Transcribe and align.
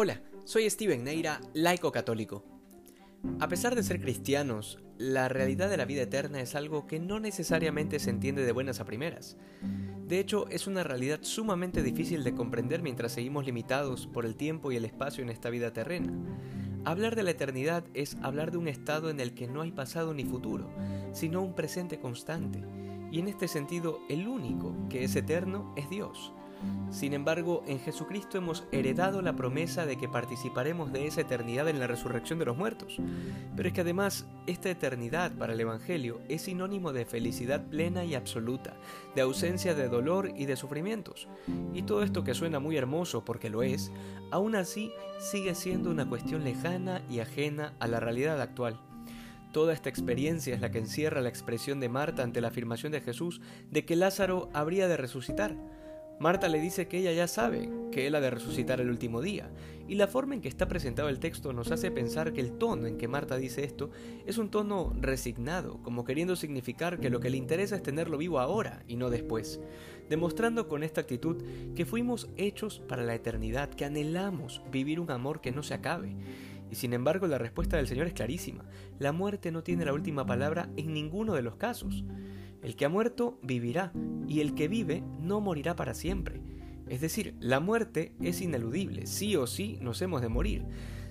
Hola, 0.00 0.22
soy 0.44 0.70
Steven 0.70 1.02
Neira, 1.02 1.40
laico 1.54 1.90
católico. 1.90 2.44
A 3.40 3.48
pesar 3.48 3.74
de 3.74 3.82
ser 3.82 4.00
cristianos, 4.00 4.78
la 4.96 5.28
realidad 5.28 5.68
de 5.68 5.76
la 5.76 5.86
vida 5.86 6.02
eterna 6.02 6.40
es 6.40 6.54
algo 6.54 6.86
que 6.86 7.00
no 7.00 7.18
necesariamente 7.18 7.98
se 7.98 8.10
entiende 8.10 8.44
de 8.44 8.52
buenas 8.52 8.78
a 8.78 8.84
primeras. 8.84 9.36
De 10.06 10.20
hecho, 10.20 10.46
es 10.50 10.68
una 10.68 10.84
realidad 10.84 11.18
sumamente 11.22 11.82
difícil 11.82 12.22
de 12.22 12.32
comprender 12.32 12.80
mientras 12.80 13.10
seguimos 13.10 13.44
limitados 13.44 14.06
por 14.06 14.24
el 14.24 14.36
tiempo 14.36 14.70
y 14.70 14.76
el 14.76 14.84
espacio 14.84 15.24
en 15.24 15.30
esta 15.30 15.50
vida 15.50 15.72
terrena. 15.72 16.12
Hablar 16.84 17.16
de 17.16 17.24
la 17.24 17.32
eternidad 17.32 17.82
es 17.92 18.18
hablar 18.22 18.52
de 18.52 18.58
un 18.58 18.68
estado 18.68 19.10
en 19.10 19.18
el 19.18 19.34
que 19.34 19.48
no 19.48 19.62
hay 19.62 19.72
pasado 19.72 20.14
ni 20.14 20.24
futuro, 20.24 20.70
sino 21.12 21.42
un 21.42 21.56
presente 21.56 21.98
constante. 21.98 22.62
Y 23.10 23.18
en 23.18 23.26
este 23.26 23.48
sentido, 23.48 23.98
el 24.08 24.28
único 24.28 24.76
que 24.88 25.02
es 25.02 25.16
eterno 25.16 25.74
es 25.76 25.90
Dios. 25.90 26.32
Sin 26.90 27.12
embargo, 27.12 27.62
en 27.66 27.78
Jesucristo 27.80 28.38
hemos 28.38 28.64
heredado 28.72 29.22
la 29.22 29.36
promesa 29.36 29.86
de 29.86 29.96
que 29.96 30.08
participaremos 30.08 30.92
de 30.92 31.06
esa 31.06 31.20
eternidad 31.20 31.68
en 31.68 31.78
la 31.78 31.86
resurrección 31.86 32.38
de 32.38 32.46
los 32.46 32.56
muertos. 32.56 32.98
Pero 33.56 33.68
es 33.68 33.74
que 33.74 33.82
además, 33.82 34.26
esta 34.46 34.70
eternidad 34.70 35.32
para 35.32 35.52
el 35.52 35.60
Evangelio 35.60 36.20
es 36.28 36.42
sinónimo 36.42 36.92
de 36.92 37.04
felicidad 37.04 37.64
plena 37.66 38.04
y 38.04 38.14
absoluta, 38.14 38.74
de 39.14 39.20
ausencia 39.20 39.74
de 39.74 39.88
dolor 39.88 40.32
y 40.36 40.46
de 40.46 40.56
sufrimientos. 40.56 41.28
Y 41.74 41.82
todo 41.82 42.02
esto 42.02 42.24
que 42.24 42.34
suena 42.34 42.58
muy 42.58 42.76
hermoso 42.76 43.24
porque 43.24 43.50
lo 43.50 43.62
es, 43.62 43.92
aún 44.30 44.56
así 44.56 44.90
sigue 45.18 45.54
siendo 45.54 45.90
una 45.90 46.08
cuestión 46.08 46.44
lejana 46.44 47.02
y 47.10 47.20
ajena 47.20 47.74
a 47.80 47.86
la 47.86 48.00
realidad 48.00 48.40
actual. 48.40 48.80
Toda 49.52 49.72
esta 49.72 49.88
experiencia 49.88 50.54
es 50.54 50.60
la 50.60 50.70
que 50.70 50.78
encierra 50.78 51.22
la 51.22 51.30
expresión 51.30 51.80
de 51.80 51.88
Marta 51.88 52.22
ante 52.22 52.40
la 52.40 52.48
afirmación 52.48 52.92
de 52.92 53.00
Jesús 53.00 53.40
de 53.70 53.84
que 53.84 53.96
Lázaro 53.96 54.50
habría 54.52 54.88
de 54.88 54.96
resucitar. 54.96 55.56
Marta 56.20 56.48
le 56.48 56.60
dice 56.60 56.88
que 56.88 56.98
ella 56.98 57.12
ya 57.12 57.28
sabe 57.28 57.70
que 57.92 58.08
él 58.08 58.14
ha 58.16 58.20
de 58.20 58.30
resucitar 58.30 58.80
el 58.80 58.90
último 58.90 59.22
día, 59.22 59.50
y 59.86 59.94
la 59.94 60.08
forma 60.08 60.34
en 60.34 60.40
que 60.40 60.48
está 60.48 60.66
presentado 60.66 61.08
el 61.08 61.20
texto 61.20 61.52
nos 61.52 61.70
hace 61.70 61.92
pensar 61.92 62.32
que 62.32 62.40
el 62.40 62.58
tono 62.58 62.86
en 62.86 62.98
que 62.98 63.06
Marta 63.06 63.36
dice 63.36 63.62
esto 63.62 63.90
es 64.26 64.36
un 64.36 64.50
tono 64.50 64.92
resignado, 65.00 65.80
como 65.82 66.04
queriendo 66.04 66.34
significar 66.34 66.98
que 66.98 67.08
lo 67.08 67.20
que 67.20 67.30
le 67.30 67.36
interesa 67.36 67.76
es 67.76 67.84
tenerlo 67.84 68.18
vivo 68.18 68.40
ahora 68.40 68.82
y 68.88 68.96
no 68.96 69.10
después, 69.10 69.60
demostrando 70.10 70.66
con 70.66 70.82
esta 70.82 71.00
actitud 71.00 71.42
que 71.76 71.86
fuimos 71.86 72.28
hechos 72.36 72.80
para 72.80 73.04
la 73.04 73.14
eternidad, 73.14 73.70
que 73.70 73.84
anhelamos 73.84 74.60
vivir 74.72 74.98
un 74.98 75.12
amor 75.12 75.40
que 75.40 75.52
no 75.52 75.62
se 75.62 75.74
acabe. 75.74 76.16
Y 76.70 76.74
sin 76.74 76.92
embargo 76.92 77.28
la 77.28 77.38
respuesta 77.38 77.76
del 77.76 77.86
Señor 77.86 78.08
es 78.08 78.12
clarísima, 78.12 78.64
la 78.98 79.12
muerte 79.12 79.52
no 79.52 79.62
tiene 79.62 79.84
la 79.84 79.94
última 79.94 80.26
palabra 80.26 80.68
en 80.76 80.92
ninguno 80.92 81.34
de 81.34 81.42
los 81.42 81.54
casos. 81.54 82.04
El 82.62 82.76
que 82.76 82.84
ha 82.84 82.88
muerto 82.88 83.38
vivirá, 83.42 83.92
y 84.26 84.40
el 84.40 84.54
que 84.54 84.68
vive 84.68 85.02
no 85.20 85.40
morirá 85.40 85.76
para 85.76 85.94
siempre. 85.94 86.40
Es 86.88 87.00
decir, 87.00 87.34
la 87.38 87.60
muerte 87.60 88.14
es 88.20 88.40
ineludible, 88.40 89.06
sí 89.06 89.36
o 89.36 89.46
sí 89.46 89.78
nos 89.80 90.00
hemos 90.02 90.22
de 90.22 90.28
morir. 90.28 90.64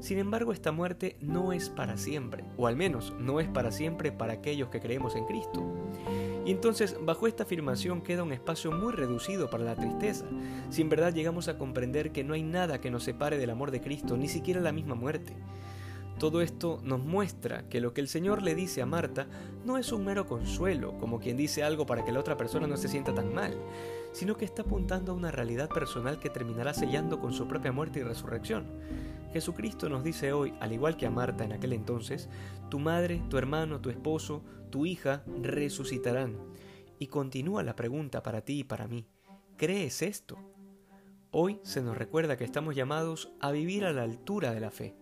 Sin 0.00 0.18
embargo, 0.18 0.52
esta 0.52 0.72
muerte 0.72 1.16
no 1.20 1.52
es 1.52 1.70
para 1.70 1.96
siempre, 1.96 2.44
o 2.56 2.66
al 2.66 2.76
menos 2.76 3.14
no 3.18 3.38
es 3.38 3.48
para 3.48 3.70
siempre 3.70 4.10
para 4.10 4.32
aquellos 4.34 4.68
que 4.68 4.80
creemos 4.80 5.14
en 5.14 5.24
Cristo. 5.26 5.64
Y 6.44 6.50
entonces, 6.50 6.96
bajo 7.00 7.28
esta 7.28 7.44
afirmación 7.44 8.02
queda 8.02 8.24
un 8.24 8.32
espacio 8.32 8.72
muy 8.72 8.92
reducido 8.92 9.48
para 9.48 9.62
la 9.62 9.76
tristeza, 9.76 10.26
si 10.70 10.82
en 10.82 10.88
verdad 10.88 11.14
llegamos 11.14 11.46
a 11.46 11.56
comprender 11.56 12.10
que 12.10 12.24
no 12.24 12.34
hay 12.34 12.42
nada 12.42 12.80
que 12.80 12.90
nos 12.90 13.04
separe 13.04 13.38
del 13.38 13.50
amor 13.50 13.70
de 13.70 13.80
Cristo, 13.80 14.16
ni 14.16 14.28
siquiera 14.28 14.60
la 14.60 14.72
misma 14.72 14.96
muerte. 14.96 15.34
Todo 16.18 16.40
esto 16.40 16.80
nos 16.84 17.00
muestra 17.00 17.68
que 17.68 17.80
lo 17.80 17.92
que 17.92 18.00
el 18.00 18.08
Señor 18.08 18.42
le 18.42 18.54
dice 18.54 18.80
a 18.80 18.86
Marta 18.86 19.26
no 19.64 19.76
es 19.76 19.90
un 19.90 20.04
mero 20.04 20.26
consuelo, 20.26 20.96
como 20.98 21.18
quien 21.18 21.36
dice 21.36 21.64
algo 21.64 21.84
para 21.84 22.04
que 22.04 22.12
la 22.12 22.20
otra 22.20 22.36
persona 22.36 22.66
no 22.66 22.76
se 22.76 22.88
sienta 22.88 23.12
tan 23.12 23.34
mal, 23.34 23.54
sino 24.12 24.36
que 24.36 24.44
está 24.44 24.62
apuntando 24.62 25.12
a 25.12 25.14
una 25.16 25.32
realidad 25.32 25.68
personal 25.68 26.20
que 26.20 26.30
terminará 26.30 26.74
sellando 26.74 27.18
con 27.18 27.32
su 27.32 27.48
propia 27.48 27.72
muerte 27.72 28.00
y 28.00 28.02
resurrección. 28.04 28.66
Jesucristo 29.32 29.88
nos 29.88 30.04
dice 30.04 30.32
hoy, 30.32 30.54
al 30.60 30.72
igual 30.72 30.96
que 30.96 31.06
a 31.06 31.10
Marta 31.10 31.44
en 31.44 31.52
aquel 31.52 31.72
entonces, 31.72 32.28
tu 32.70 32.78
madre, 32.78 33.22
tu 33.28 33.38
hermano, 33.38 33.80
tu 33.80 33.90
esposo, 33.90 34.44
tu 34.70 34.86
hija 34.86 35.24
resucitarán. 35.40 36.36
Y 36.98 37.08
continúa 37.08 37.64
la 37.64 37.74
pregunta 37.74 38.22
para 38.22 38.42
ti 38.42 38.60
y 38.60 38.64
para 38.64 38.86
mí. 38.86 39.06
¿Crees 39.56 40.02
esto? 40.02 40.38
Hoy 41.32 41.58
se 41.62 41.82
nos 41.82 41.96
recuerda 41.96 42.36
que 42.36 42.44
estamos 42.44 42.76
llamados 42.76 43.32
a 43.40 43.50
vivir 43.50 43.84
a 43.86 43.92
la 43.92 44.02
altura 44.02 44.52
de 44.52 44.60
la 44.60 44.70
fe 44.70 45.01